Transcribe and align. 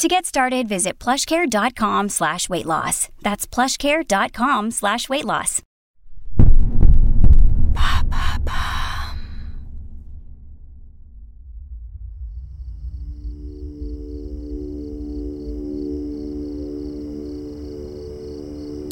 To 0.00 0.08
get 0.08 0.24
started, 0.24 0.66
visit 0.66 0.98
plushcare.com 0.98 2.08
slash 2.08 2.48
weight 2.48 2.64
loss. 2.64 3.10
That's 3.20 3.46
plushcare.com 3.46 4.70
slash 4.70 5.10
weight 5.10 5.26
loss. 5.26 5.60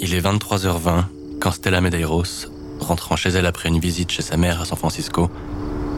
Il 0.01 0.15
est 0.15 0.21
23h20 0.21 1.05
quand 1.41 1.53
Stella 1.53 1.81
Medeiros, 1.81 2.51
rentrant 2.81 3.17
chez 3.17 3.31
elle 3.31 3.47
après 3.47 3.71
une 3.71 3.79
visite 3.79 4.11
chez 4.11 4.21
sa 4.21 4.37
mère 4.37 4.61
à 4.61 4.67
San 4.67 4.77
Francisco, 4.77 5.31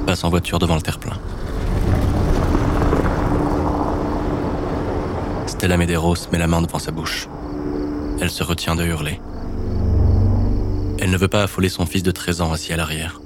passe 0.06 0.22
en 0.22 0.30
voiture 0.30 0.60
devant 0.60 0.76
le 0.76 0.82
terre-plein. 0.82 1.18
Stella 5.60 5.76
Medeiros 5.76 6.30
met 6.32 6.38
la 6.38 6.46
main 6.46 6.62
devant 6.62 6.78
sa 6.78 6.90
bouche. 6.90 7.28
Elle 8.18 8.30
se 8.30 8.42
retient 8.42 8.76
de 8.76 8.82
hurler. 8.82 9.20
Elle 10.98 11.10
ne 11.10 11.18
veut 11.18 11.28
pas 11.28 11.42
affoler 11.42 11.68
son 11.68 11.84
fils 11.84 12.02
de 12.02 12.10
13 12.10 12.40
ans 12.40 12.50
assis 12.50 12.72
à 12.72 12.78
l'arrière. 12.78 13.20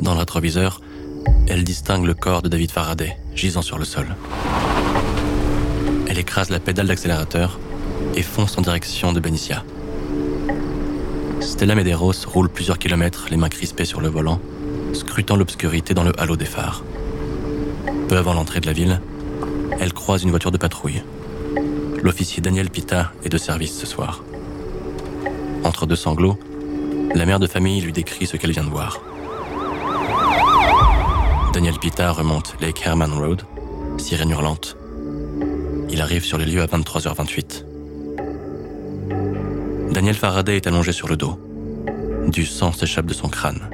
Dans 0.00 0.14
le 0.14 0.18
rétroviseur, 0.18 0.80
elle 1.46 1.62
distingue 1.62 2.04
le 2.04 2.14
corps 2.14 2.42
de 2.42 2.48
David 2.48 2.72
Faraday, 2.72 3.16
gisant 3.32 3.62
sur 3.62 3.78
le 3.78 3.84
sol. 3.84 4.08
Elle 6.08 6.18
écrase 6.18 6.50
la 6.50 6.58
pédale 6.58 6.88
d'accélérateur 6.88 7.60
et 8.16 8.22
fonce 8.22 8.58
en 8.58 8.62
direction 8.62 9.12
de 9.12 9.20
Benicia. 9.20 9.62
Stella 11.38 11.76
Medeiros 11.76 12.26
roule 12.26 12.48
plusieurs 12.48 12.80
kilomètres, 12.80 13.28
les 13.30 13.36
mains 13.36 13.50
crispées 13.50 13.84
sur 13.84 14.00
le 14.00 14.08
volant, 14.08 14.40
scrutant 14.94 15.36
l'obscurité 15.36 15.94
dans 15.94 16.02
le 16.02 16.20
halo 16.20 16.34
des 16.34 16.44
phares. 16.44 16.82
Peu 18.08 18.16
avant 18.16 18.34
l'entrée 18.34 18.58
de 18.58 18.66
la 18.66 18.72
ville, 18.72 19.00
elle 19.84 19.92
croise 19.92 20.22
une 20.22 20.30
voiture 20.30 20.50
de 20.50 20.56
patrouille. 20.56 21.02
L'officier 22.02 22.40
Daniel 22.40 22.70
Pita 22.70 23.12
est 23.22 23.28
de 23.28 23.36
service 23.36 23.78
ce 23.78 23.84
soir. 23.84 24.24
Entre 25.62 25.84
deux 25.84 25.94
sanglots, 25.94 26.38
la 27.14 27.26
mère 27.26 27.38
de 27.38 27.46
famille 27.46 27.82
lui 27.82 27.92
décrit 27.92 28.26
ce 28.26 28.38
qu'elle 28.38 28.52
vient 28.52 28.64
de 28.64 28.70
voir. 28.70 29.02
Daniel 31.52 31.78
Pita 31.78 32.10
remonte 32.12 32.54
Lake 32.62 32.80
Herman 32.86 33.12
Road, 33.12 33.42
sirène 33.98 34.30
hurlante. 34.30 34.78
Il 35.90 36.00
arrive 36.00 36.24
sur 36.24 36.38
les 36.38 36.46
lieux 36.46 36.62
à 36.62 36.66
23h28. 36.66 37.66
Daniel 39.92 40.14
Faraday 40.14 40.56
est 40.56 40.66
allongé 40.66 40.92
sur 40.92 41.08
le 41.08 41.18
dos. 41.18 41.38
Du 42.26 42.46
sang 42.46 42.72
s'échappe 42.72 43.04
de 43.04 43.12
son 43.12 43.28
crâne. 43.28 43.68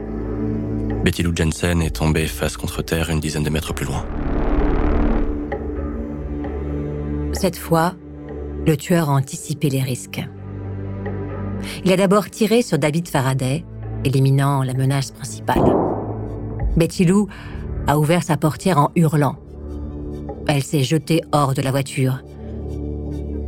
Betty 1.05 1.22
Lou 1.22 1.31
Jensen 1.36 1.81
est 1.83 1.94
tombée 1.94 2.27
face 2.27 2.56
contre 2.56 2.83
terre 2.83 3.11
une 3.11 3.20
dizaine 3.20 3.44
de 3.44 3.50
mètres 3.50 3.72
plus 3.72 3.86
loin. 3.86 4.05
Cette 7.41 7.57
fois, 7.57 7.95
le 8.67 8.77
tueur 8.77 9.09
a 9.09 9.15
anticipé 9.15 9.71
les 9.71 9.81
risques. 9.81 10.23
Il 11.87 11.91
a 11.91 11.97
d'abord 11.97 12.29
tiré 12.29 12.61
sur 12.61 12.79
David 12.79 13.09
Faraday, 13.09 13.65
éliminant 14.05 14.63
la 14.63 14.75
menace 14.75 15.11
principale. 15.11 15.65
Betty 16.77 17.07
Lou 17.07 17.29
a 17.87 17.99
ouvert 17.99 18.25
sa 18.25 18.37
portière 18.37 18.77
en 18.77 18.91
hurlant. 18.95 19.37
Elle 20.49 20.62
s'est 20.62 20.83
jetée 20.83 21.23
hors 21.33 21.55
de 21.55 21.62
la 21.62 21.71
voiture. 21.71 22.23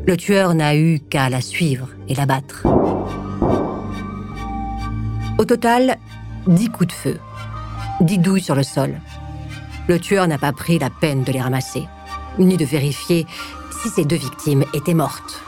Le 0.06 0.16
tueur 0.16 0.54
n'a 0.54 0.74
eu 0.74 0.98
qu'à 0.98 1.28
la 1.28 1.42
suivre 1.42 1.90
et 2.08 2.14
la 2.14 2.24
battre. 2.24 2.66
Au 5.36 5.44
total, 5.44 5.98
dix 6.46 6.70
coups 6.70 6.86
de 6.86 6.92
feu, 6.92 7.18
dix 8.00 8.16
douilles 8.16 8.40
sur 8.40 8.54
le 8.54 8.62
sol. 8.62 8.98
Le 9.86 9.98
tueur 9.98 10.28
n'a 10.28 10.38
pas 10.38 10.52
pris 10.52 10.78
la 10.78 10.88
peine 10.88 11.24
de 11.24 11.32
les 11.32 11.42
ramasser, 11.42 11.84
ni 12.38 12.56
de 12.56 12.64
vérifier 12.64 13.26
si 13.82 13.90
ces 13.90 14.04
deux 14.04 14.16
victimes 14.16 14.64
étaient 14.74 14.94
mortes. 14.94 15.42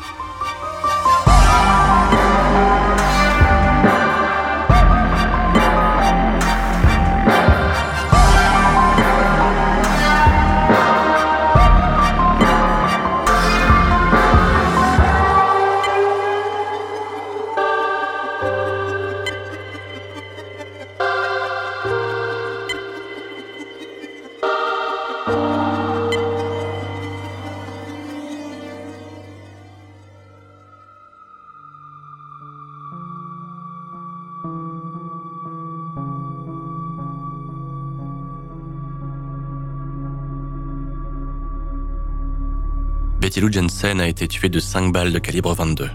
Betty 43.35 43.41
Lou 43.41 43.53
Jensen 43.53 44.01
a 44.01 44.07
été 44.07 44.29
tuée 44.29 44.49
de 44.49 44.61
5 44.61 44.93
balles 44.93 45.13
de 45.13 45.19
calibre 45.19 45.53
22. 45.55 45.91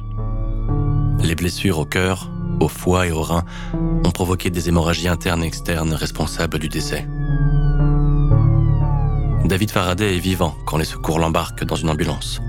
Les 1.24 1.36
blessures 1.36 1.80
au 1.80 1.86
cœur, 1.86 2.30
au 2.60 2.68
foie 2.68 3.08
et 3.08 3.12
au 3.12 3.22
rein 3.22 3.46
ont 4.04 4.12
provoqué 4.12 4.50
des 4.50 4.68
hémorragies 4.68 5.08
internes 5.08 5.46
et 5.46 5.48
externes 5.48 5.94
responsables 5.94 6.60
du 6.60 6.68
décès. 6.68 7.08
David 9.46 9.72
Faraday 9.72 10.18
est 10.18 10.20
vivant 10.20 10.54
quand 10.66 10.76
les 10.76 10.84
secours 10.84 11.18
l'embarquent 11.18 11.64
dans 11.64 11.78
une 11.78 11.90
ambulance. 11.90 12.42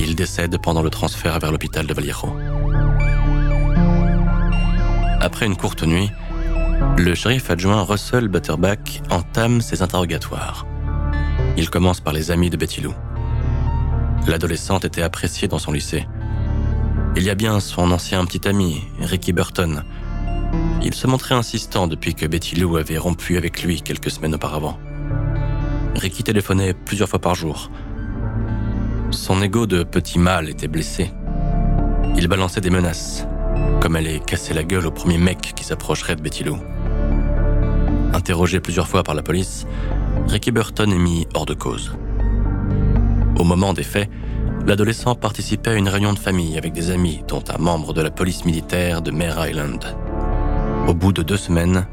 Il 0.00 0.16
décède 0.16 0.60
pendant 0.60 0.82
le 0.82 0.90
transfert 0.90 1.38
vers 1.38 1.52
l'hôpital 1.52 1.86
de 1.86 1.94
Vallejo. 1.94 2.36
Après 5.20 5.46
une 5.46 5.56
courte 5.56 5.84
nuit, 5.84 6.10
le 6.98 7.14
shérif 7.14 7.48
adjoint 7.52 7.82
Russell 7.82 8.26
Butterback 8.26 9.00
entame 9.10 9.60
ses 9.60 9.80
interrogatoires. 9.80 10.66
Il 11.56 11.70
commence 11.70 12.00
par 12.00 12.12
les 12.12 12.32
amis 12.32 12.50
de 12.50 12.56
Betty 12.56 12.80
Lou. 12.80 12.94
L'adolescente 14.26 14.84
était 14.84 15.02
appréciée 15.02 15.48
dans 15.48 15.58
son 15.58 15.72
lycée. 15.72 16.06
Il 17.16 17.22
y 17.22 17.30
a 17.30 17.34
bien 17.34 17.58
son 17.60 17.90
ancien 17.90 18.24
petit 18.24 18.46
ami, 18.46 18.84
Ricky 19.00 19.32
Burton. 19.32 19.82
Il 20.82 20.94
se 20.94 21.06
montrait 21.06 21.34
insistant 21.34 21.86
depuis 21.86 22.14
que 22.14 22.26
Betty 22.26 22.56
Lou 22.56 22.76
avait 22.76 22.98
rompu 22.98 23.36
avec 23.36 23.62
lui 23.62 23.82
quelques 23.82 24.10
semaines 24.10 24.34
auparavant. 24.34 24.78
Ricky 25.96 26.22
téléphonait 26.22 26.74
plusieurs 26.74 27.08
fois 27.08 27.18
par 27.18 27.34
jour. 27.34 27.70
Son 29.10 29.42
ego 29.42 29.66
de 29.66 29.82
petit 29.82 30.18
mâle 30.18 30.48
était 30.48 30.68
blessé. 30.68 31.10
Il 32.16 32.28
balançait 32.28 32.60
des 32.60 32.70
menaces, 32.70 33.26
comme 33.80 33.96
aller 33.96 34.20
casser 34.20 34.54
la 34.54 34.62
gueule 34.62 34.86
au 34.86 34.90
premier 34.90 35.18
mec 35.18 35.52
qui 35.54 35.64
s'approcherait 35.64 36.16
de 36.16 36.22
Betty 36.22 36.44
Lou. 36.44 36.58
Interrogé 38.14 38.60
plusieurs 38.60 38.88
fois 38.88 39.02
par 39.02 39.14
la 39.14 39.22
police, 39.22 39.66
Ricky 40.28 40.52
Burton 40.52 40.92
est 40.92 40.98
mis 40.98 41.26
hors 41.34 41.46
de 41.46 41.54
cause. 41.54 41.92
Au 43.40 43.44
moment 43.44 43.72
des 43.72 43.84
faits, 43.84 44.10
l'adolescent 44.66 45.14
participait 45.14 45.70
à 45.70 45.74
une 45.74 45.88
réunion 45.88 46.12
de 46.12 46.18
famille 46.18 46.58
avec 46.58 46.74
des 46.74 46.90
amis, 46.90 47.24
dont 47.26 47.42
un 47.48 47.56
membre 47.56 47.94
de 47.94 48.02
la 48.02 48.10
police 48.10 48.44
militaire 48.44 49.00
de 49.00 49.10
Mare 49.10 49.48
Island. 49.48 49.96
Au 50.86 50.92
bout 50.92 51.14
de 51.14 51.22
deux 51.22 51.38
semaines, 51.38 51.86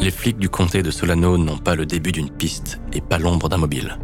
les 0.00 0.10
flics 0.10 0.40
du 0.40 0.48
comté 0.48 0.82
de 0.82 0.90
Solano 0.90 1.38
n'ont 1.38 1.56
pas 1.56 1.76
le 1.76 1.86
début 1.86 2.10
d'une 2.10 2.30
piste 2.30 2.80
et 2.92 3.00
pas 3.00 3.18
l'ombre 3.18 3.48
d'un 3.48 3.58
mobile. 3.58 3.96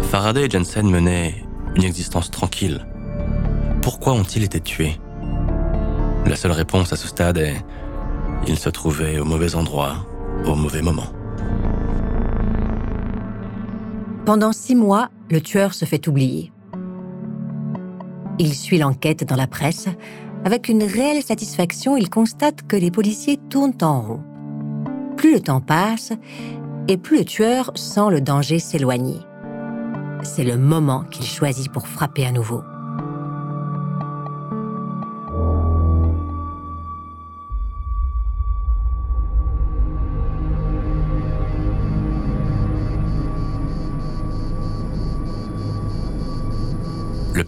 Faraday 0.00 0.46
et 0.46 0.50
Jensen 0.50 0.88
menaient 0.88 1.34
une 1.76 1.84
existence 1.84 2.30
tranquille. 2.30 2.86
Pourquoi 3.82 4.14
ont-ils 4.14 4.44
été 4.44 4.60
tués? 4.60 4.98
La 6.24 6.36
seule 6.36 6.52
réponse 6.52 6.94
à 6.94 6.96
ce 6.96 7.06
stade 7.06 7.36
est 7.36 7.62
ils 8.46 8.58
se 8.58 8.70
trouvaient 8.70 9.18
au 9.18 9.26
mauvais 9.26 9.54
endroit, 9.54 10.06
au 10.46 10.54
mauvais 10.54 10.80
moment. 10.80 11.12
Pendant 14.26 14.52
six 14.52 14.74
mois, 14.74 15.08
le 15.30 15.40
tueur 15.40 15.74
se 15.74 15.84
fait 15.84 16.06
oublier. 16.06 16.52
Il 18.38 18.54
suit 18.54 18.78
l'enquête 18.78 19.24
dans 19.24 19.36
la 19.36 19.46
presse. 19.46 19.88
Avec 20.44 20.68
une 20.68 20.82
réelle 20.82 21.22
satisfaction, 21.22 21.96
il 21.96 22.08
constate 22.08 22.66
que 22.66 22.76
les 22.76 22.90
policiers 22.90 23.38
tournent 23.50 23.76
en 23.82 24.00
rond. 24.00 24.20
Plus 25.16 25.34
le 25.34 25.40
temps 25.40 25.60
passe, 25.60 26.12
et 26.88 26.96
plus 26.96 27.18
le 27.18 27.24
tueur 27.24 27.72
sent 27.74 28.10
le 28.10 28.20
danger 28.20 28.58
s'éloigner. 28.58 29.18
C'est 30.22 30.44
le 30.44 30.56
moment 30.56 31.04
qu'il 31.10 31.26
choisit 31.26 31.70
pour 31.70 31.86
frapper 31.86 32.26
à 32.26 32.32
nouveau. 32.32 32.62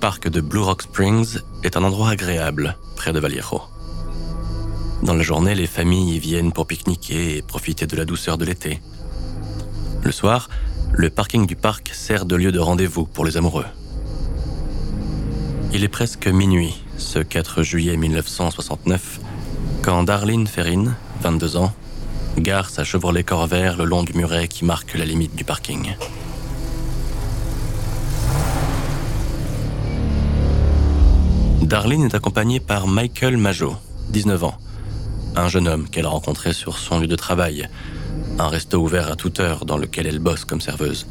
Parc 0.02 0.28
de 0.28 0.40
Blue 0.40 0.58
Rock 0.58 0.82
Springs 0.82 1.38
est 1.62 1.76
un 1.76 1.84
endroit 1.84 2.10
agréable, 2.10 2.76
près 2.96 3.12
de 3.12 3.20
Vallejo. 3.20 3.62
Dans 5.04 5.14
la 5.14 5.22
journée, 5.22 5.54
les 5.54 5.68
familles 5.68 6.16
y 6.16 6.18
viennent 6.18 6.50
pour 6.50 6.66
pique-niquer 6.66 7.36
et 7.36 7.42
profiter 7.42 7.86
de 7.86 7.94
la 7.94 8.04
douceur 8.04 8.36
de 8.36 8.44
l'été. 8.44 8.82
Le 10.02 10.10
soir, 10.10 10.50
le 10.92 11.08
parking 11.08 11.46
du 11.46 11.54
parc 11.54 11.90
sert 11.94 12.24
de 12.24 12.34
lieu 12.34 12.50
de 12.50 12.58
rendez-vous 12.58 13.04
pour 13.04 13.24
les 13.24 13.36
amoureux. 13.36 13.64
Il 15.72 15.84
est 15.84 15.88
presque 15.88 16.26
minuit, 16.26 16.82
ce 16.96 17.20
4 17.20 17.62
juillet 17.62 17.96
1969, 17.96 19.20
quand 19.82 20.02
Darlene 20.02 20.48
Ferrin, 20.48 20.96
22 21.20 21.56
ans, 21.58 21.72
gare 22.38 22.70
sa 22.70 22.82
Chevrolet 22.82 23.22
Corvair 23.22 23.76
le 23.76 23.84
long 23.84 24.02
du 24.02 24.14
muret 24.14 24.48
qui 24.48 24.64
marque 24.64 24.94
la 24.94 25.04
limite 25.04 25.36
du 25.36 25.44
parking. 25.44 25.94
Darlene 31.72 32.04
est 32.04 32.14
accompagnée 32.14 32.60
par 32.60 32.86
Michael 32.86 33.38
Majot, 33.38 33.74
19 34.10 34.44
ans, 34.44 34.58
un 35.36 35.48
jeune 35.48 35.66
homme 35.66 35.88
qu'elle 35.88 36.04
a 36.04 36.10
rencontré 36.10 36.52
sur 36.52 36.76
son 36.76 37.00
lieu 37.00 37.06
de 37.06 37.16
travail, 37.16 37.66
un 38.38 38.48
resto 38.48 38.76
ouvert 38.76 39.10
à 39.10 39.16
toute 39.16 39.40
heure 39.40 39.64
dans 39.64 39.78
lequel 39.78 40.06
elle 40.06 40.18
bosse 40.18 40.44
comme 40.44 40.60
serveuse. 40.60 41.06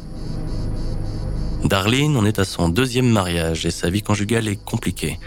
Darlene 1.64 2.16
en 2.16 2.24
est 2.24 2.38
à 2.38 2.44
son 2.44 2.68
deuxième 2.68 3.08
mariage 3.08 3.66
et 3.66 3.72
sa 3.72 3.90
vie 3.90 4.02
conjugale 4.02 4.46
est 4.46 4.64
compliquée. 4.64 5.18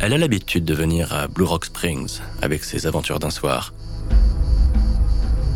Elle 0.00 0.12
a 0.12 0.18
l'habitude 0.18 0.64
de 0.64 0.74
venir 0.74 1.12
à 1.12 1.28
Blue 1.28 1.44
Rock 1.44 1.66
Springs 1.66 2.18
avec 2.42 2.64
ses 2.64 2.88
aventures 2.88 3.20
d'un 3.20 3.30
soir. 3.30 3.72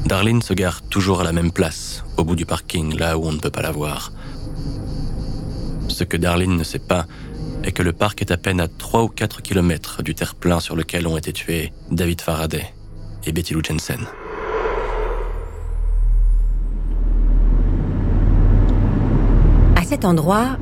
Darlene 0.07 0.41
se 0.41 0.55
gare 0.55 0.83
toujours 0.83 1.21
à 1.21 1.25
la 1.25 1.33
même 1.33 1.51
place, 1.51 2.05
au 2.17 2.23
bout 2.23 2.37
du 2.37 2.47
parking, 2.47 2.97
là 2.97 3.19
où 3.19 3.27
on 3.27 3.33
ne 3.33 3.41
peut 3.41 3.51
pas 3.51 3.63
la 3.63 3.73
voir. 3.73 4.13
Ce 5.89 6.05
que 6.05 6.17
Darlene 6.17 6.57
ne 6.57 6.63
sait 6.63 6.79
pas, 6.79 7.07
est 7.69 7.73
que 7.73 7.83
le 7.83 7.93
parc 7.93 8.23
est 8.23 8.31
à 8.31 8.39
peine 8.39 8.61
à 8.61 8.67
3 8.67 9.03
ou 9.03 9.09
4 9.09 9.43
kilomètres 9.43 10.03
du 10.03 10.15
terre-plein 10.15 10.59
sur 10.59 10.75
lequel 10.75 11.07
ont 11.07 11.19
été 11.19 11.35
tués 11.35 11.71
David 11.91 12.23
Faraday 12.23 12.65
et 13.27 13.33
Betty 13.33 13.53
Lou 13.53 13.63
Jensen. 13.63 14.01
À 19.77 19.83
cet 19.83 20.07
endroit, 20.07 20.57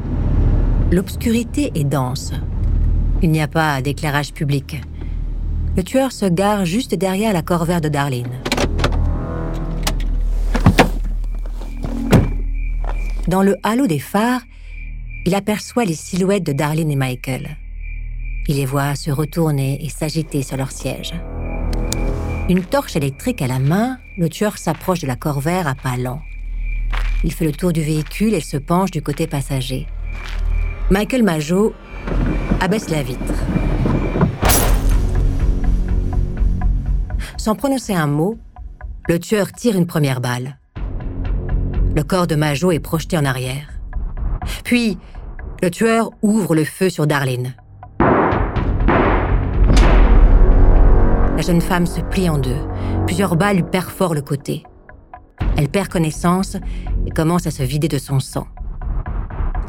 l'obscurité 0.91 1.70
est 1.76 1.85
dense. 1.85 2.32
Il 3.23 3.31
n'y 3.31 3.41
a 3.41 3.47
pas 3.47 3.81
d'éclairage 3.82 4.32
public. 4.32 4.82
Le 5.76 5.85
tueur 5.85 6.11
se 6.11 6.26
gare 6.26 6.64
juste 6.64 6.97
derrière 6.97 7.32
la 7.32 7.43
corvère 7.43 7.81
de 7.81 7.88
Darlene. 7.88 8.26
Dans 13.29 13.43
le 13.43 13.55
halo 13.62 13.87
des 13.87 14.00
phares, 14.00 14.43
il 15.26 15.34
aperçoit 15.34 15.84
les 15.84 15.94
silhouettes 15.94 16.46
de 16.46 16.52
Darlene 16.52 16.90
et 16.90 16.96
Michael. 16.96 17.56
Il 18.46 18.56
les 18.56 18.64
voit 18.64 18.94
se 18.94 19.11
retourner 19.11 19.84
et 19.84 19.88
s'agiter 19.88 20.43
sur 20.43 20.56
leur 20.56 20.70
siège. 20.70 21.14
Une 22.49 22.62
torche 22.62 22.94
électrique 22.94 23.43
à 23.43 23.49
la 23.49 23.58
main, 23.58 23.99
le 24.17 24.28
tueur 24.28 24.56
s'approche 24.56 25.00
de 25.00 25.08
la 25.08 25.17
corvère 25.17 25.67
à 25.67 25.75
pas 25.75 25.96
lents. 25.96 26.23
Il 27.25 27.32
fait 27.32 27.44
le 27.44 27.50
tour 27.50 27.73
du 27.73 27.82
véhicule 27.82 28.34
et 28.34 28.40
se 28.40 28.56
penche 28.56 28.93
du 28.93 29.02
côté 29.02 29.26
passager. 29.26 29.88
Michael 30.93 31.25
Majot 31.25 31.75
abaisse 32.61 32.88
la 32.88 33.02
vitre. 33.02 33.34
Sans 37.37 37.56
prononcer 37.56 37.94
un 37.94 38.06
mot, 38.06 38.38
le 39.08 39.19
tueur 39.19 39.50
tire 39.50 39.76
une 39.76 39.87
première 39.87 40.20
balle. 40.20 40.61
Le 41.96 42.05
corps 42.05 42.29
de 42.29 42.37
Majot 42.37 42.70
est 42.70 42.79
projeté 42.79 43.19
en 43.19 43.25
arrière. 43.25 43.72
Puis, 44.62 44.99
le 45.62 45.70
tueur 45.70 46.11
ouvre 46.23 46.55
le 46.55 46.64
feu 46.64 46.91
sur 46.91 47.06
Darlene. 47.06 47.55
La 51.37 51.43
jeune 51.43 51.61
femme 51.61 51.87
se 51.87 52.00
plie 52.00 52.29
en 52.29 52.38
deux. 52.38 52.56
Plusieurs 53.06 53.37
balles 53.37 53.56
lui 53.56 53.62
perforent 53.62 54.14
le 54.14 54.23
côté. 54.23 54.64
Elle 55.56 55.69
perd 55.69 55.88
connaissance 55.88 56.56
et 57.06 57.11
commence 57.11 57.47
à 57.47 57.50
se 57.50 57.62
vider 57.62 57.88
de 57.88 57.99
son 57.99 58.20
sang. 58.20 58.47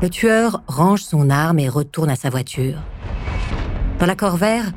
Le 0.02 0.10
tueur 0.10 0.62
range 0.68 1.02
son 1.02 1.30
arme 1.30 1.60
et 1.60 1.70
retourne 1.70 2.10
à 2.10 2.16
sa 2.16 2.30
voiture. 2.30 2.78
Dans 4.00 4.06
la 4.06 4.16
corvère, 4.16 4.72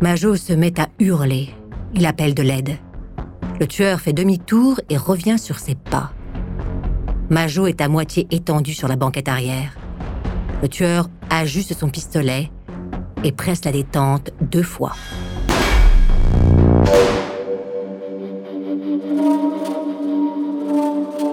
Majot 0.00 0.36
se 0.36 0.52
met 0.52 0.78
à 0.80 0.88
hurler. 0.98 1.50
Il 1.94 2.06
appelle 2.06 2.34
de 2.34 2.42
l'aide. 2.42 2.78
Le 3.60 3.66
tueur 3.66 4.00
fait 4.00 4.12
demi-tour 4.12 4.80
et 4.90 4.96
revient 4.96 5.38
sur 5.38 5.58
ses 5.58 5.74
pas. 5.74 6.12
Majot 7.30 7.66
est 7.66 7.80
à 7.80 7.88
moitié 7.88 8.26
étendu 8.30 8.74
sur 8.74 8.88
la 8.88 8.96
banquette 8.96 9.28
arrière. 9.28 9.76
Le 10.62 10.68
tueur 10.68 11.08
ajuste 11.28 11.76
son 11.76 11.90
pistolet 11.90 12.48
et 13.24 13.32
presse 13.32 13.64
la 13.64 13.72
détente 13.72 14.30
deux 14.40 14.62
fois. 14.62 14.92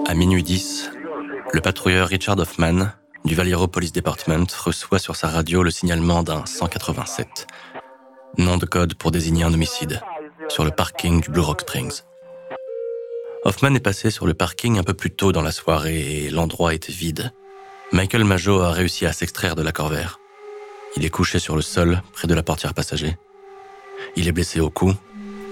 À 0.08 0.14
minuit 0.14 0.42
10, 0.42 0.90
le 1.52 1.60
patrouilleur 1.60 2.08
Richard 2.08 2.40
Hoffman 2.40 2.88
du 3.24 3.36
Valero 3.36 3.68
Police 3.68 3.92
Department 3.92 4.46
reçoit 4.64 4.98
sur 4.98 5.14
sa 5.14 5.28
radio 5.28 5.62
le 5.62 5.70
signalement 5.70 6.24
d'un 6.24 6.44
187, 6.44 7.46
nom 8.38 8.56
de 8.56 8.66
code 8.66 8.94
pour 8.94 9.12
désigner 9.12 9.44
un 9.44 9.54
homicide, 9.54 10.00
sur 10.48 10.64
le 10.64 10.72
parking 10.72 11.20
du 11.20 11.30
Blue 11.30 11.40
Rock 11.40 11.60
Springs. 11.60 12.02
Hoffman 13.44 13.74
est 13.76 13.80
passé 13.80 14.10
sur 14.10 14.26
le 14.26 14.34
parking 14.34 14.76
un 14.78 14.82
peu 14.82 14.94
plus 14.94 15.12
tôt 15.12 15.30
dans 15.30 15.42
la 15.42 15.52
soirée 15.52 16.24
et 16.24 16.30
l'endroit 16.30 16.74
était 16.74 16.92
vide. 16.92 17.32
Michael 17.92 18.22
Majot 18.22 18.60
a 18.60 18.70
réussi 18.70 19.04
à 19.04 19.12
s'extraire 19.12 19.56
de 19.56 19.62
la 19.62 19.72
corvère. 19.72 20.20
Il 20.96 21.04
est 21.04 21.10
couché 21.10 21.40
sur 21.40 21.56
le 21.56 21.62
sol, 21.62 22.02
près 22.12 22.28
de 22.28 22.34
la 22.34 22.44
portière 22.44 22.72
passager. 22.72 23.18
Il 24.14 24.28
est 24.28 24.32
blessé 24.32 24.60
au 24.60 24.70
cou, 24.70 24.94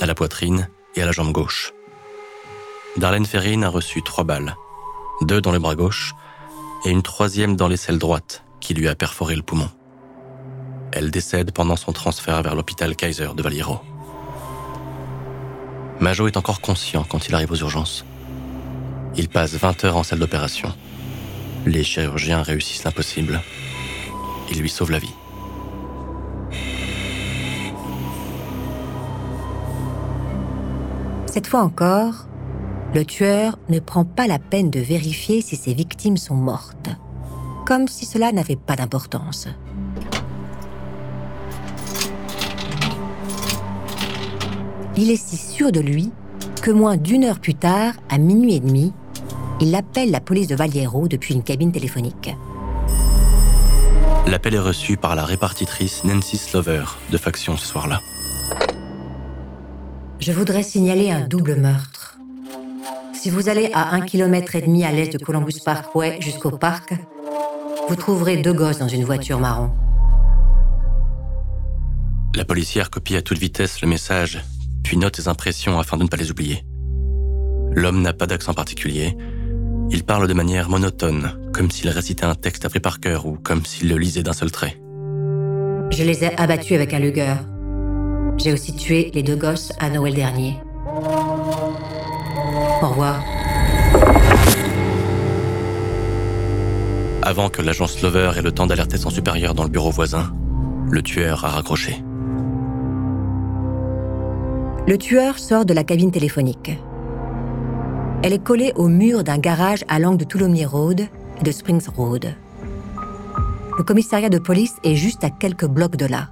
à 0.00 0.06
la 0.06 0.14
poitrine 0.14 0.68
et 0.94 1.02
à 1.02 1.06
la 1.06 1.10
jambe 1.10 1.32
gauche. 1.32 1.72
Darlene 2.96 3.26
Ferrin 3.26 3.62
a 3.62 3.68
reçu 3.68 4.02
trois 4.02 4.22
balles, 4.22 4.54
deux 5.22 5.40
dans 5.40 5.50
le 5.50 5.58
bras 5.58 5.74
gauche 5.74 6.14
et 6.84 6.90
une 6.90 7.02
troisième 7.02 7.56
dans 7.56 7.66
l'aisselle 7.66 7.98
droite 7.98 8.44
qui 8.60 8.72
lui 8.72 8.86
a 8.86 8.94
perforé 8.94 9.34
le 9.34 9.42
poumon. 9.42 9.68
Elle 10.92 11.10
décède 11.10 11.50
pendant 11.50 11.76
son 11.76 11.92
transfert 11.92 12.42
vers 12.42 12.54
l'hôpital 12.54 12.94
Kaiser 12.94 13.30
de 13.34 13.42
Valiro. 13.42 13.80
Majot 15.98 16.28
est 16.28 16.36
encore 16.36 16.60
conscient 16.60 17.02
quand 17.02 17.26
il 17.26 17.34
arrive 17.34 17.50
aux 17.50 17.56
urgences. 17.56 18.04
Il 19.16 19.28
passe 19.28 19.54
20 19.54 19.84
heures 19.84 19.96
en 19.96 20.04
salle 20.04 20.20
d'opération. 20.20 20.72
Les 21.68 21.84
chirurgiens 21.84 22.40
réussissent 22.40 22.84
l'impossible. 22.84 23.42
Ils 24.50 24.58
lui 24.58 24.70
sauvent 24.70 24.90
la 24.90 24.98
vie. 24.98 25.12
Cette 31.26 31.46
fois 31.46 31.60
encore, 31.60 32.26
le 32.94 33.04
tueur 33.04 33.58
ne 33.68 33.80
prend 33.80 34.06
pas 34.06 34.26
la 34.26 34.38
peine 34.38 34.70
de 34.70 34.80
vérifier 34.80 35.42
si 35.42 35.56
ses 35.56 35.74
victimes 35.74 36.16
sont 36.16 36.36
mortes, 36.36 36.88
comme 37.66 37.86
si 37.86 38.06
cela 38.06 38.32
n'avait 38.32 38.56
pas 38.56 38.74
d'importance. 38.74 39.46
Il 44.96 45.10
est 45.10 45.22
si 45.22 45.36
sûr 45.36 45.70
de 45.70 45.80
lui 45.80 46.12
que 46.62 46.70
moins 46.70 46.96
d'une 46.96 47.24
heure 47.24 47.40
plus 47.40 47.54
tard, 47.54 47.92
à 48.08 48.16
minuit 48.16 48.54
et 48.54 48.60
demi, 48.60 48.94
il 49.60 49.74
appelle 49.74 50.10
la 50.10 50.20
police 50.20 50.46
de 50.46 50.54
Valliero 50.54 51.08
depuis 51.08 51.34
une 51.34 51.42
cabine 51.42 51.72
téléphonique. 51.72 52.34
L'appel 54.26 54.54
est 54.54 54.60
reçu 54.60 54.96
par 54.96 55.14
la 55.14 55.24
répartitrice 55.24 56.04
Nancy 56.04 56.36
Slover 56.36 56.84
de 57.10 57.18
faction 57.18 57.56
ce 57.56 57.66
soir-là. 57.66 58.00
Je 60.20 60.32
voudrais 60.32 60.62
signaler 60.62 61.10
un 61.10 61.26
double 61.26 61.56
meurtre. 61.56 62.18
Si 63.14 63.30
vous 63.30 63.48
allez 63.48 63.70
à 63.72 63.94
un 63.94 64.00
kilomètre 64.00 64.54
et 64.54 64.60
demi 64.60 64.84
à 64.84 64.92
l'est 64.92 65.12
de 65.12 65.24
Columbus 65.24 65.60
Parkway 65.64 66.18
jusqu'au 66.20 66.50
parc, 66.50 66.94
vous 67.88 67.96
trouverez 67.96 68.36
deux 68.36 68.52
gosses 68.52 68.78
dans 68.78 68.88
une 68.88 69.04
voiture 69.04 69.40
marron. 69.40 69.70
La 72.34 72.44
policière 72.44 72.90
copie 72.90 73.16
à 73.16 73.22
toute 73.22 73.38
vitesse 73.38 73.80
le 73.80 73.88
message, 73.88 74.40
puis 74.84 74.96
note 74.96 75.16
ses 75.16 75.26
impressions 75.26 75.78
afin 75.78 75.96
de 75.96 76.04
ne 76.04 76.08
pas 76.08 76.16
les 76.16 76.30
oublier. 76.30 76.64
L'homme 77.72 78.02
n'a 78.02 78.12
pas 78.12 78.26
d'accent 78.26 78.54
particulier. 78.54 79.16
Il 79.90 80.04
parle 80.04 80.28
de 80.28 80.34
manière 80.34 80.68
monotone, 80.68 81.32
comme 81.52 81.70
s'il 81.70 81.88
récitait 81.88 82.24
un 82.24 82.34
texte 82.34 82.64
appris 82.64 82.80
par 82.80 83.00
cœur 83.00 83.26
ou 83.26 83.36
comme 83.42 83.64
s'il 83.64 83.88
le 83.88 83.96
lisait 83.96 84.22
d'un 84.22 84.34
seul 84.34 84.50
trait. 84.50 84.78
Je 85.90 86.02
les 86.04 86.24
ai 86.24 86.38
abattus 86.38 86.72
avec 86.72 86.92
un 86.92 86.98
Luger. 86.98 87.34
J'ai 88.36 88.52
aussi 88.52 88.74
tué 88.74 89.10
les 89.14 89.22
deux 89.22 89.36
gosses 89.36 89.72
à 89.80 89.88
Noël 89.88 90.14
dernier. 90.14 90.56
Au 92.82 92.88
revoir. 92.88 93.22
Avant 97.22 97.48
que 97.48 97.62
l'agent 97.62 97.86
Slover 97.86 98.32
ait 98.36 98.42
le 98.42 98.52
temps 98.52 98.66
d'alerter 98.66 98.98
son 98.98 99.10
supérieur 99.10 99.54
dans 99.54 99.64
le 99.64 99.70
bureau 99.70 99.90
voisin, 99.90 100.32
le 100.90 101.02
tueur 101.02 101.44
a 101.44 101.48
raccroché. 101.48 102.02
Le 104.86 104.96
tueur 104.96 105.38
sort 105.38 105.64
de 105.64 105.74
la 105.74 105.84
cabine 105.84 106.10
téléphonique. 106.10 106.78
Elle 108.20 108.32
est 108.32 108.42
collée 108.42 108.72
au 108.74 108.88
mur 108.88 109.22
d'un 109.22 109.38
garage 109.38 109.84
à 109.86 110.00
l'angle 110.00 110.18
de 110.18 110.24
Toulommiers 110.24 110.66
Road 110.66 111.00
et 111.00 111.44
de 111.44 111.52
Springs 111.52 111.88
Road. 111.96 112.34
Le 113.78 113.84
commissariat 113.84 114.28
de 114.28 114.40
police 114.40 114.74
est 114.82 114.96
juste 114.96 115.22
à 115.22 115.30
quelques 115.30 115.66
blocs 115.66 115.94
de 115.94 116.06
là. 116.06 116.28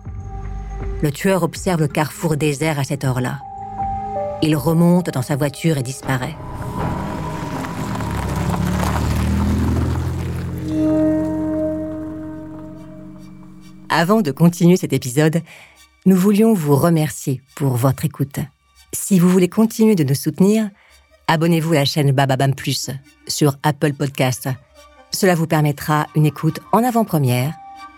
Le 1.01 1.13
tueur 1.13 1.45
observe 1.45 1.81
le 1.81 1.87
carrefour 1.87 2.37
désert 2.37 2.81
à 2.81 2.85
cette 2.85 3.05
heure-là. 3.05 3.39
Il 4.43 4.57
remonte 4.57 5.11
dans 5.11 5.23
sa 5.23 5.37
voiture 5.37 5.79
et 5.79 5.85
disparaît. 5.85 6.35
Avant 13.89 14.23
de 14.23 14.33
continuer 14.33 14.77
cet 14.77 14.93
épisode, 14.93 15.41
nous 16.05 16.17
voulions 16.17 16.53
vous 16.53 16.75
remercier 16.75 17.43
pour 17.55 17.77
votre 17.77 18.05
écoute. 18.05 18.41
Si 18.93 19.21
vous 19.21 19.29
voulez 19.29 19.49
continuer 19.49 19.95
de 19.95 20.05
nous 20.05 20.15
soutenir, 20.17 20.69
abonnez-vous 21.29 21.73
à 21.73 21.77
la 21.77 21.85
chaîne 21.85 22.13
Bababam 22.13 22.55
Plus 22.55 22.91
sur 23.27 23.57
Apple 23.63 23.93
Podcast. 23.93 24.49
Cela 25.11 25.35
vous 25.35 25.47
permettra 25.47 26.07
une 26.15 26.27
écoute 26.27 26.61
en 26.73 26.85
avant-première 26.85 27.55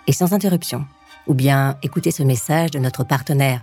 et 0.06 0.12
sans 0.12 0.32
interruption. 0.32 0.86
Ou 1.26 1.34
bien 1.34 1.76
écoutez 1.82 2.10
ce 2.10 2.22
message 2.22 2.70
de 2.70 2.78
notre 2.78 3.04
partenaire, 3.04 3.62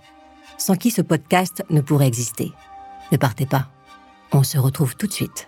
sans 0.58 0.76
qui 0.76 0.92
ce 0.92 1.02
podcast 1.02 1.64
ne 1.70 1.82
pourrait 1.82 2.08
exister. 2.08 2.52
Ne 3.12 3.18
partez 3.18 3.46
pas. 3.46 3.70
On 4.32 4.44
se 4.44 4.58
retrouve 4.58 4.96
tout 4.96 5.08
de 5.08 5.14
suite. 5.14 5.48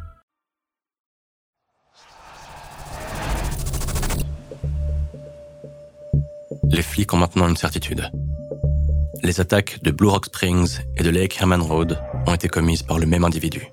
Les 6.71 6.83
flics 6.83 7.13
ont 7.13 7.17
maintenant 7.17 7.49
une 7.49 7.57
certitude. 7.57 8.09
Les 9.23 9.41
attaques 9.41 9.83
de 9.83 9.91
Blue 9.91 10.07
Rock 10.07 10.27
Springs 10.27 10.79
et 10.95 11.03
de 11.03 11.09
Lake 11.09 11.37
Herman 11.39 11.61
Road 11.61 11.99
ont 12.25 12.33
été 12.33 12.47
commises 12.47 12.81
par 12.81 12.97
le 12.97 13.05
même 13.05 13.25
individu. 13.25 13.69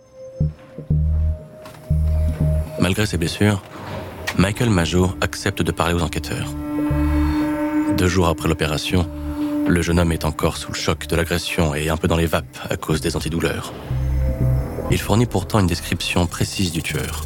Malgré 2.80 3.06
ses 3.06 3.16
blessures, 3.16 3.62
Michael 4.36 4.70
Majo 4.70 5.12
accepte 5.20 5.62
de 5.62 5.70
parler 5.70 5.94
aux 5.94 6.02
enquêteurs. 6.02 6.48
Deux 7.96 8.08
jours 8.08 8.26
après 8.26 8.48
l'opération, 8.48 9.08
le 9.68 9.80
jeune 9.80 10.00
homme 10.00 10.10
est 10.10 10.24
encore 10.24 10.56
sous 10.56 10.72
le 10.72 10.76
choc 10.76 11.06
de 11.06 11.14
l'agression 11.14 11.76
et 11.76 11.88
un 11.90 11.96
peu 11.96 12.08
dans 12.08 12.16
les 12.16 12.26
vapes 12.26 12.58
à 12.68 12.76
cause 12.76 13.00
des 13.00 13.14
antidouleurs. 13.14 13.72
Il 14.90 14.98
fournit 14.98 15.26
pourtant 15.26 15.60
une 15.60 15.68
description 15.68 16.26
précise 16.26 16.72
du 16.72 16.82
tueur. 16.82 17.24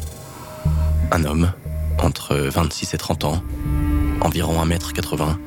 Un 1.11 1.25
homme, 1.25 1.51
entre 1.99 2.35
26 2.35 2.93
et 2.93 2.97
30 2.97 3.23
ans, 3.23 3.43
environ 4.21 4.63
1m80, 4.63 5.37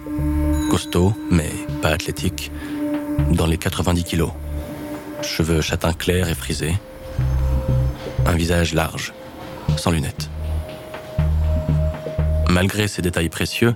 costaud 0.69 1.15
mais 1.31 1.51
pas 1.83 1.91
athlétique, 1.91 2.51
dans 3.31 3.47
les 3.47 3.59
90 3.59 4.05
kilos. 4.05 4.31
Cheveux 5.23 5.61
châtain 5.61 5.93
clair 5.93 6.29
et 6.29 6.35
frisés. 6.35 6.77
Un 8.27 8.35
visage 8.35 8.75
large, 8.75 9.13
sans 9.77 9.91
lunettes. 9.91 10.31
Malgré 12.49 12.89
ces 12.89 13.03
détails 13.03 13.29
précieux, 13.29 13.75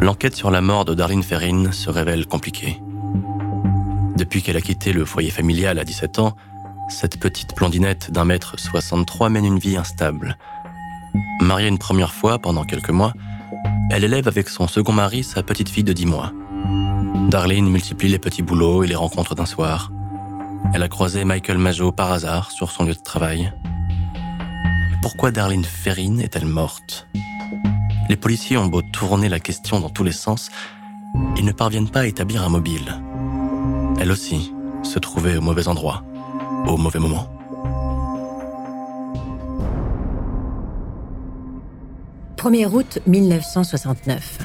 l'enquête 0.00 0.34
sur 0.34 0.50
la 0.50 0.60
mort 0.60 0.84
de 0.84 0.94
Darlene 0.94 1.22
Ferrin 1.22 1.72
se 1.72 1.90
révèle 1.90 2.26
compliquée. 2.26 2.80
Depuis 4.16 4.42
qu'elle 4.42 4.56
a 4.56 4.60
quitté 4.60 4.92
le 4.92 5.04
foyer 5.04 5.30
familial 5.30 5.78
à 5.78 5.84
17 5.84 6.18
ans, 6.18 6.36
cette 6.88 7.18
petite 7.18 7.56
blondinette 7.56 8.10
d'un 8.10 8.24
mètre 8.24 8.58
63 8.58 9.30
mène 9.30 9.44
une 9.44 9.58
vie 9.58 9.76
instable. 9.76 10.36
Mariée 11.40 11.68
une 11.68 11.78
première 11.78 12.12
fois 12.12 12.38
pendant 12.38 12.64
quelques 12.64 12.90
mois, 12.90 13.12
elle 13.90 14.04
élève 14.04 14.28
avec 14.28 14.48
son 14.48 14.66
second 14.68 14.92
mari 14.92 15.22
sa 15.22 15.42
petite 15.42 15.68
fille 15.68 15.84
de 15.84 15.92
10 15.92 16.06
mois. 16.06 16.32
Darlene 17.28 17.68
multiplie 17.68 18.08
les 18.08 18.18
petits 18.18 18.42
boulots 18.42 18.82
et 18.82 18.86
les 18.86 18.94
rencontres 18.94 19.34
d'un 19.34 19.46
soir. 19.46 19.90
Elle 20.74 20.82
a 20.82 20.88
croisé 20.88 21.24
Michael 21.24 21.58
Majo 21.58 21.92
par 21.92 22.12
hasard 22.12 22.50
sur 22.50 22.70
son 22.70 22.84
lieu 22.84 22.94
de 22.94 23.00
travail. 23.00 23.52
Pourquoi 25.02 25.30
Darlene 25.30 25.64
Ferrin 25.64 26.18
est-elle 26.18 26.46
morte? 26.46 27.08
Les 28.08 28.16
policiers 28.16 28.56
ont 28.56 28.66
beau 28.66 28.82
tourner 28.82 29.28
la 29.28 29.40
question 29.40 29.80
dans 29.80 29.90
tous 29.90 30.04
les 30.04 30.12
sens, 30.12 30.50
ils 31.36 31.44
ne 31.44 31.52
parviennent 31.52 31.90
pas 31.90 32.00
à 32.00 32.06
établir 32.06 32.42
un 32.42 32.48
mobile. 32.48 33.00
Elle 34.00 34.10
aussi 34.10 34.52
se 34.82 34.98
trouvait 34.98 35.36
au 35.36 35.40
mauvais 35.40 35.68
endroit, 35.68 36.02
au 36.66 36.76
mauvais 36.76 36.98
moment. 36.98 37.28
1er 42.42 42.66
août 42.66 42.98
1969. 43.06 44.38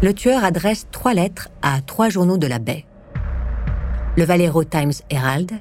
Le 0.00 0.14
tueur 0.14 0.42
adresse 0.42 0.86
trois 0.90 1.12
lettres 1.12 1.50
à 1.60 1.82
trois 1.82 2.08
journaux 2.08 2.38
de 2.38 2.46
la 2.46 2.58
baie. 2.58 2.86
Le 4.16 4.24
Valero 4.24 4.64
Times 4.64 4.94
Herald, 5.10 5.52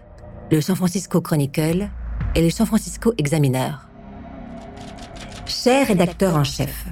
le 0.50 0.62
San 0.62 0.78
Francisco 0.78 1.20
Chronicle 1.20 1.90
et 2.34 2.42
le 2.42 2.50
San 2.50 2.66
Francisco 2.66 3.14
Examiner. 3.18 3.72
Cher 5.46 5.88
rédacteur 5.88 6.38
en 6.38 6.46
chef, 6.46 6.86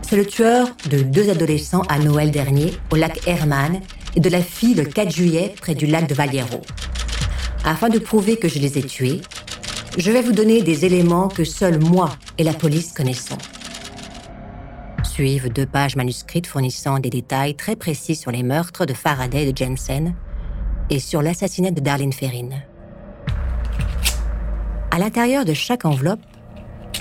c'est 0.00 0.16
le 0.16 0.24
tueur 0.24 0.68
de 0.88 1.00
deux 1.00 1.28
adolescents 1.28 1.82
à 1.90 1.98
Noël 1.98 2.30
dernier 2.30 2.72
au 2.90 2.96
lac 2.96 3.28
Herman 3.28 3.80
et 4.16 4.20
de 4.20 4.30
la 4.30 4.40
fille 4.40 4.72
le 4.72 4.84
4 4.84 5.10
juillet 5.10 5.54
près 5.60 5.74
du 5.74 5.84
lac 5.84 6.08
de 6.08 6.14
Valero. 6.14 6.62
Afin 7.66 7.90
de 7.90 7.98
prouver 7.98 8.38
que 8.38 8.48
je 8.48 8.60
les 8.60 8.78
ai 8.78 8.82
tués, 8.82 9.20
je 9.98 10.10
vais 10.10 10.22
vous 10.22 10.32
donner 10.32 10.62
des 10.62 10.86
éléments 10.86 11.28
que 11.28 11.44
seul 11.44 11.78
moi 11.80 12.08
et 12.38 12.44
la 12.44 12.54
police 12.54 12.94
connaissons 12.94 13.36
suivent 15.06 15.52
deux 15.52 15.66
pages 15.66 15.96
manuscrites 15.96 16.46
fournissant 16.46 16.98
des 16.98 17.10
détails 17.10 17.54
très 17.54 17.76
précis 17.76 18.16
sur 18.16 18.30
les 18.30 18.42
meurtres 18.42 18.86
de 18.86 18.94
Faraday 18.94 19.46
et 19.46 19.52
de 19.52 19.56
Jensen 19.56 20.14
et 20.90 20.98
sur 20.98 21.22
l'assassinat 21.22 21.70
de 21.70 21.80
Darlene 21.80 22.12
Ferrin. 22.12 22.50
À 24.90 24.98
l'intérieur 24.98 25.44
de 25.44 25.54
chaque 25.54 25.84
enveloppe, 25.84 26.20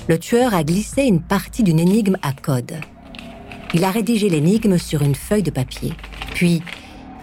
le 0.08 0.18
tueur 0.18 0.54
a 0.54 0.64
glissé 0.64 1.04
une 1.04 1.22
partie 1.22 1.64
d'une 1.64 1.80
énigme 1.80 2.18
à 2.22 2.34
code. 2.34 2.74
Il 3.74 3.84
a 3.84 3.92
rédigé 3.92 4.30
l'énigme 4.30 4.78
sur 4.78 5.02
une 5.02 5.16
feuille 5.16 5.44
de 5.44 5.52
papier, 5.52 5.94
puis 6.34 6.62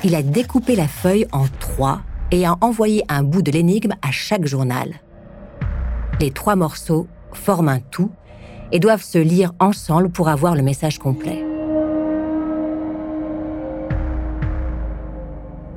il 0.02 0.14
a 0.14 0.22
découpé 0.22 0.76
la 0.76 0.88
feuille 0.88 1.26
en 1.32 1.46
trois 1.58 2.02
et 2.30 2.46
a 2.46 2.56
envoyé 2.60 3.04
un 3.08 3.22
bout 3.22 3.42
de 3.42 3.50
l'énigme 3.50 3.92
à 4.02 4.10
chaque 4.10 4.46
journal. 4.46 4.94
Les 6.20 6.30
trois 6.30 6.56
morceaux 6.56 7.06
forment 7.32 7.68
un 7.68 7.80
tout 7.80 8.10
et 8.72 8.78
doivent 8.78 9.02
se 9.02 9.18
lire 9.18 9.52
ensemble 9.58 10.10
pour 10.10 10.28
avoir 10.28 10.54
le 10.54 10.62
message 10.62 10.98
complet. 10.98 11.44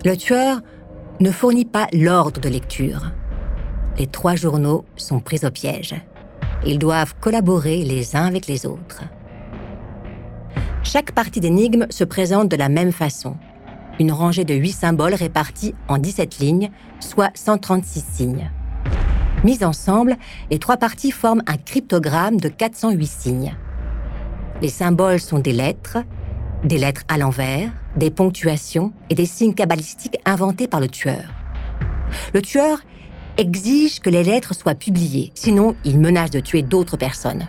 Le 0.05 0.15
tueur 0.17 0.59
ne 1.19 1.31
fournit 1.31 1.65
pas 1.65 1.87
l'ordre 1.93 2.41
de 2.41 2.49
lecture. 2.49 3.11
Les 3.97 4.07
trois 4.07 4.35
journaux 4.35 4.85
sont 4.95 5.19
pris 5.19 5.45
au 5.45 5.51
piège. 5.51 5.95
Ils 6.65 6.79
doivent 6.79 7.15
collaborer 7.19 7.83
les 7.83 8.15
uns 8.15 8.25
avec 8.25 8.47
les 8.47 8.65
autres. 8.65 9.03
Chaque 10.83 11.13
partie 11.13 11.39
d'énigme 11.39 11.87
se 11.89 12.03
présente 12.03 12.49
de 12.49 12.57
la 12.57 12.69
même 12.69 12.91
façon. 12.91 13.37
Une 13.99 14.11
rangée 14.11 14.43
de 14.43 14.53
huit 14.53 14.73
symboles 14.73 15.13
répartis 15.13 15.75
en 15.87 15.97
17 15.97 16.39
lignes, 16.39 16.71
soit 16.99 17.31
136 17.35 18.01
signes. 18.01 18.51
Mises 19.43 19.63
ensemble, 19.63 20.15
les 20.51 20.59
trois 20.59 20.77
parties 20.77 21.11
forment 21.11 21.43
un 21.47 21.57
cryptogramme 21.57 22.39
de 22.39 22.47
408 22.47 23.05
signes. 23.05 23.55
Les 24.61 24.69
symboles 24.69 25.19
sont 25.19 25.39
des 25.39 25.51
lettres, 25.51 25.97
des 26.63 26.77
lettres 26.77 27.03
à 27.09 27.17
l'envers, 27.17 27.69
des 27.97 28.09
ponctuations 28.09 28.93
et 29.09 29.15
des 29.15 29.25
signes 29.25 29.53
cabalistiques 29.53 30.17
inventés 30.25 30.67
par 30.67 30.79
le 30.79 30.87
tueur. 30.87 31.25
Le 32.33 32.41
tueur 32.41 32.79
exige 33.37 33.99
que 33.99 34.09
les 34.09 34.23
lettres 34.23 34.53
soient 34.53 34.75
publiées, 34.75 35.31
sinon 35.35 35.75
il 35.83 35.99
menace 35.99 36.29
de 36.29 36.39
tuer 36.39 36.61
d'autres 36.61 36.97
personnes. 36.97 37.47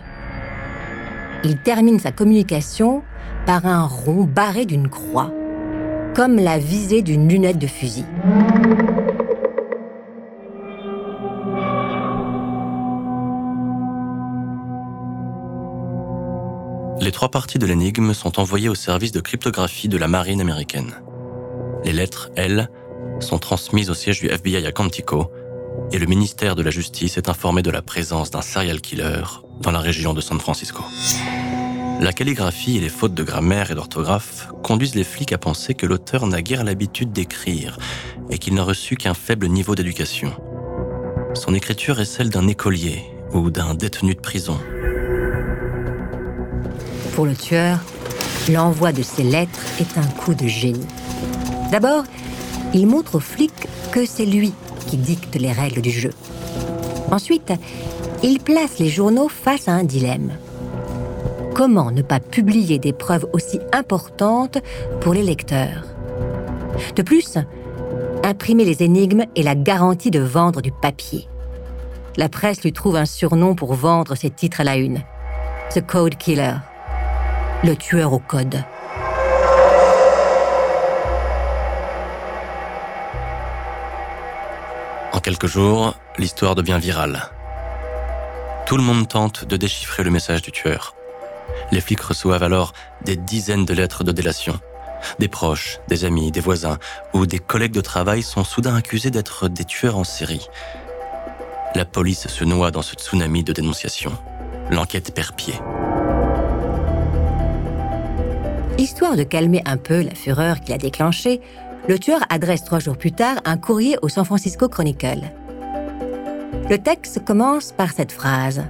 Il 1.45 1.57
termine 1.57 1.99
sa 1.99 2.11
communication 2.11 3.03
par 3.45 3.65
un 3.65 3.85
rond 3.85 4.23
barré 4.23 4.65
d'une 4.65 4.89
croix, 4.89 5.31
comme 6.13 6.35
la 6.37 6.57
visée 6.57 7.03
d'une 7.03 7.29
lunette 7.29 7.59
de 7.59 7.67
fusil. 7.67 8.05
Trois 17.15 17.29
parties 17.29 17.59
de 17.59 17.65
l'énigme 17.65 18.13
sont 18.13 18.41
envoyées 18.41 18.67
au 18.67 18.75
service 18.75 19.13
de 19.13 19.21
cryptographie 19.21 19.87
de 19.87 19.97
la 19.97 20.09
marine 20.09 20.41
américaine. 20.41 21.01
Les 21.85 21.93
lettres 21.93 22.29
L 22.35 22.69
sont 23.21 23.37
transmises 23.37 23.89
au 23.89 23.93
siège 23.93 24.19
du 24.19 24.27
FBI 24.27 24.67
à 24.67 24.73
Quantico 24.73 25.31
et 25.93 25.97
le 25.97 26.07
ministère 26.07 26.55
de 26.55 26.61
la 26.61 26.71
Justice 26.71 27.15
est 27.15 27.29
informé 27.29 27.61
de 27.61 27.71
la 27.71 27.81
présence 27.81 28.31
d'un 28.31 28.41
serial 28.41 28.81
killer 28.81 29.23
dans 29.61 29.71
la 29.71 29.79
région 29.79 30.13
de 30.13 30.19
San 30.19 30.41
Francisco. 30.41 30.83
La 32.01 32.11
calligraphie 32.11 32.75
et 32.75 32.81
les 32.81 32.89
fautes 32.89 33.13
de 33.13 33.23
grammaire 33.23 33.71
et 33.71 33.75
d'orthographe 33.75 34.49
conduisent 34.61 34.95
les 34.95 35.05
flics 35.05 35.31
à 35.31 35.37
penser 35.37 35.73
que 35.73 35.85
l'auteur 35.85 36.27
n'a 36.27 36.41
guère 36.41 36.65
l'habitude 36.65 37.13
d'écrire 37.13 37.77
et 38.29 38.39
qu'il 38.39 38.55
n'a 38.55 38.63
reçu 38.63 38.97
qu'un 38.97 39.13
faible 39.13 39.47
niveau 39.47 39.73
d'éducation. 39.73 40.33
Son 41.33 41.53
écriture 41.53 42.01
est 42.01 42.05
celle 42.05 42.29
d'un 42.29 42.49
écolier 42.49 43.05
ou 43.31 43.51
d'un 43.51 43.73
détenu 43.73 44.15
de 44.15 44.19
prison. 44.19 44.59
Pour 47.15 47.25
le 47.25 47.35
tueur, 47.35 47.79
l'envoi 48.51 48.91
de 48.91 49.01
ces 49.01 49.23
lettres 49.23 49.61
est 49.79 49.97
un 49.97 50.05
coup 50.05 50.33
de 50.33 50.47
génie. 50.47 50.85
D'abord, 51.71 52.03
il 52.73 52.87
montre 52.87 53.15
aux 53.15 53.21
flics 53.21 53.67
que 53.93 54.05
c'est 54.05 54.25
lui 54.25 54.53
qui 54.87 54.97
dicte 54.97 55.35
les 55.35 55.53
règles 55.53 55.79
du 55.79 55.91
jeu. 55.91 56.11
Ensuite, 57.11 57.53
il 58.21 58.41
place 58.41 58.79
les 58.79 58.89
journaux 58.89 59.29
face 59.29 59.69
à 59.69 59.71
un 59.71 59.85
dilemme. 59.85 60.33
Comment 61.53 61.89
ne 61.89 62.01
pas 62.01 62.19
publier 62.19 62.79
des 62.79 62.91
preuves 62.91 63.27
aussi 63.31 63.61
importantes 63.71 64.57
pour 64.99 65.13
les 65.13 65.23
lecteurs? 65.23 65.85
De 66.97 67.01
plus, 67.01 67.37
imprimer 68.25 68.65
les 68.65 68.83
énigmes 68.83 69.23
est 69.37 69.43
la 69.43 69.55
garantie 69.55 70.11
de 70.11 70.19
vendre 70.19 70.61
du 70.61 70.73
papier. 70.73 71.29
La 72.17 72.27
presse 72.27 72.63
lui 72.63 72.73
trouve 72.73 72.97
un 72.97 73.05
surnom 73.05 73.55
pour 73.55 73.73
vendre 73.73 74.15
ses 74.15 74.31
titres 74.31 74.59
à 74.59 74.65
la 74.65 74.75
une. 74.75 75.01
The 75.73 75.79
Code 75.79 76.17
Killer. 76.17 76.55
Le 77.65 77.75
tueur 77.75 78.13
au 78.13 78.19
code. 78.19 78.63
En 85.11 85.19
quelques 85.19 85.47
jours, 85.47 85.95
l'histoire 86.19 86.53
devient 86.53 86.77
virale. 86.79 87.31
Tout 88.67 88.77
le 88.77 88.83
monde 88.83 89.07
tente 89.07 89.45
de 89.45 89.57
déchiffrer 89.57 90.03
le 90.03 90.11
message 90.11 90.43
du 90.43 90.51
tueur. 90.51 90.95
Les 91.71 91.81
flics 91.81 92.01
reçoivent 92.01 92.43
alors 92.43 92.73
des 93.03 93.15
dizaines 93.15 93.65
de 93.65 93.73
lettres 93.73 94.03
de 94.03 94.11
délation. 94.11 94.59
Des 95.17 95.27
proches, 95.27 95.79
des 95.87 96.05
amis, 96.05 96.31
des 96.31 96.41
voisins 96.41 96.77
ou 97.13 97.25
des 97.25 97.39
collègues 97.39 97.73
de 97.73 97.81
travail 97.81 98.21
sont 98.21 98.43
soudain 98.43 98.75
accusés 98.75 99.09
d'être 99.09 99.49
des 99.49 99.65
tueurs 99.65 99.97
en 99.97 100.03
série. 100.03 100.49
La 101.73 101.85
police 101.85 102.27
se 102.27 102.43
noie 102.43 102.69
dans 102.69 102.83
ce 102.83 102.93
tsunami 102.93 103.43
de 103.43 103.53
dénonciations. 103.53 104.15
L'enquête 104.69 105.15
perd 105.15 105.35
pied. 105.35 105.55
Histoire 108.77 109.15
de 109.15 109.23
calmer 109.23 109.61
un 109.65 109.77
peu 109.77 110.01
la 110.01 110.13
fureur 110.13 110.59
qu'il 110.59 110.73
a 110.73 110.77
déclenchée, 110.77 111.39
le 111.87 111.97
tueur 111.97 112.19
adresse 112.29 112.65
trois 112.65 112.79
jours 112.79 112.97
plus 112.97 113.13
tard 113.13 113.37
un 113.45 113.55
courrier 113.55 113.95
au 114.01 114.09
San 114.09 114.25
Francisco 114.25 114.67
Chronicle. 114.67 115.31
Le 116.69 116.77
texte 116.77 117.23
commence 117.23 117.71
par 117.71 117.93
cette 117.93 118.11
phrase. 118.11 118.63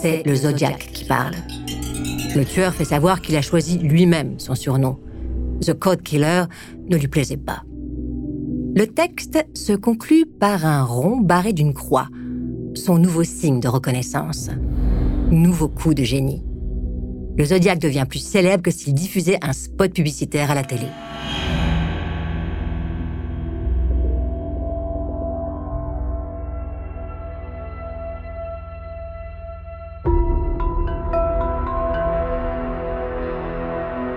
C'est 0.00 0.22
le 0.24 0.34
Zodiac 0.34 0.78
qui 0.78 1.04
parle. 1.04 1.34
Le 2.34 2.44
tueur 2.46 2.72
fait 2.72 2.86
savoir 2.86 3.20
qu'il 3.20 3.36
a 3.36 3.42
choisi 3.42 3.78
lui-même 3.78 4.38
son 4.38 4.54
surnom. 4.54 4.98
The 5.60 5.74
Code 5.74 6.02
Killer 6.02 6.44
ne 6.88 6.96
lui 6.96 7.08
plaisait 7.08 7.36
pas. 7.36 7.64
Le 8.74 8.86
texte 8.86 9.44
se 9.54 9.74
conclut 9.74 10.24
par 10.24 10.64
un 10.64 10.82
rond 10.82 11.18
barré 11.18 11.52
d'une 11.52 11.74
croix, 11.74 12.08
son 12.74 12.96
nouveau 12.96 13.22
signe 13.22 13.60
de 13.60 13.68
reconnaissance. 13.68 14.48
Nouveau 15.30 15.68
coup 15.68 15.92
de 15.92 16.04
génie. 16.04 16.42
Le 17.36 17.44
Zodiac 17.46 17.78
devient 17.78 18.04
plus 18.08 18.18
célèbre 18.18 18.62
que 18.62 18.70
s'il 18.70 18.94
diffusait 18.94 19.38
un 19.42 19.52
spot 19.52 19.92
publicitaire 19.92 20.50
à 20.50 20.54
la 20.54 20.64
télé. 20.64 20.86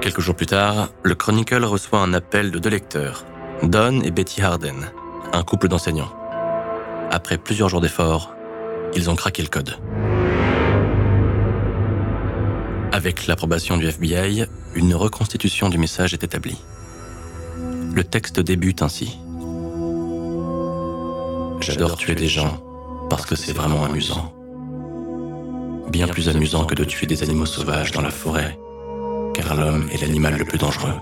Quelques 0.01 0.19
jours 0.19 0.36
plus 0.36 0.45
tard, 0.45 0.89
le 1.01 1.15
Chronicle 1.15 1.63
reçoit 1.63 1.99
un 1.99 2.13
appel 2.13 2.51
de 2.51 2.60
deux 2.60 2.69
lecteurs, 2.69 3.25
Don 3.63 4.01
et 4.01 4.12
Betty 4.12 4.41
Harden, 4.41 4.91
un 5.34 5.43
couple 5.43 5.67
d'enseignants. 5.67 6.12
Après 7.12 7.38
plusieurs 7.38 7.69
jours 7.69 7.82
d'efforts, 7.82 8.36
ils 8.93 9.10
ont 9.10 9.15
craqué 9.15 9.41
le 9.41 9.47
code. 9.47 9.75
Avec 12.95 13.27
l'approbation 13.27 13.75
du 13.75 13.88
FBI, 13.88 14.45
une 14.73 14.95
reconstitution 14.95 15.67
du 15.67 15.77
message 15.77 16.13
est 16.13 16.23
établie. 16.23 16.55
Le 17.93 18.05
texte 18.05 18.39
débute 18.39 18.81
ainsi. 18.81 19.19
J'adore 21.60 21.97
tuer 21.97 22.15
des 22.15 22.29
gens 22.29 22.63
parce 23.10 23.25
que 23.25 23.36
c'est 23.36 23.51
vraiment 23.51 23.84
amusant. 23.84 24.34
Bien 25.89 26.08
plus 26.08 26.29
amusant 26.29 26.63
que 26.63 26.73
de 26.73 26.86
tuer 26.86 27.05
des 27.05 27.21
animaux 27.21 27.45
sauvages 27.45 27.91
dans 27.91 28.01
la 28.01 28.12
forêt 28.12 28.58
car 29.34 29.55
l'homme 29.58 29.89
est 29.91 29.99
l'animal 29.99 30.38
le 30.38 30.45
plus 30.45 30.58
dangereux. 30.58 30.95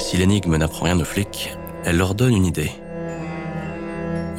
Si 0.00 0.16
l'énigme 0.16 0.56
n'apprend 0.56 0.86
rien 0.86 0.98
aux 0.98 1.04
flics, 1.04 1.56
elle 1.84 1.98
leur 1.98 2.16
donne 2.16 2.34
une 2.34 2.46
idée. 2.46 2.72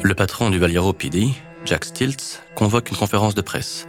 Le 0.02 0.14
patron 0.14 0.50
du 0.50 0.58
Valiero 0.58 0.92
PD, 0.92 1.30
Jack 1.64 1.86
Stiltz, 1.86 2.42
convoque 2.54 2.90
une 2.90 2.98
conférence 2.98 3.34
de 3.34 3.40
presse. 3.40 3.86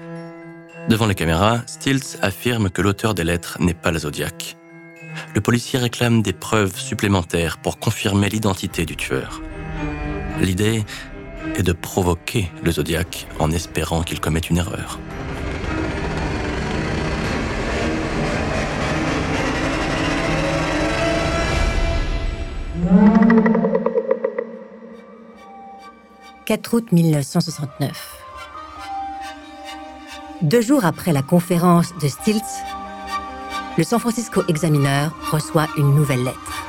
Devant 0.89 1.07
les 1.07 1.15
caméras, 1.15 1.61
Stiltz 1.65 2.17
affirme 2.21 2.69
que 2.69 2.81
l'auteur 2.81 3.13
des 3.13 3.23
lettres 3.23 3.57
n'est 3.61 3.73
pas 3.73 3.91
la 3.91 3.99
Zodiac. 3.99 4.57
Le 5.33 5.39
policier 5.39 5.79
réclame 5.79 6.21
des 6.21 6.33
preuves 6.33 6.77
supplémentaires 6.77 7.57
pour 7.57 7.79
confirmer 7.79 8.29
l'identité 8.29 8.85
du 8.85 8.97
tueur. 8.97 9.41
L'idée 10.41 10.83
est 11.55 11.63
de 11.63 11.71
provoquer 11.71 12.51
le 12.63 12.71
Zodiac 12.71 13.27
en 13.39 13.51
espérant 13.51 14.03
qu'il 14.03 14.19
commette 14.19 14.49
une 14.49 14.57
erreur. 14.57 14.99
«4 26.45 26.73
août 26.73 26.91
1969. 26.91 28.22
Deux 30.43 30.59
jours 30.59 30.83
après 30.83 31.13
la 31.13 31.21
conférence 31.21 31.93
de 32.01 32.07
Stiltz, 32.09 32.43
le 33.77 33.83
San 33.85 33.97
Francisco 33.97 34.43
Examiner 34.49 35.07
reçoit 35.31 35.67
une 35.77 35.95
nouvelle 35.95 36.25
lettre. 36.25 36.65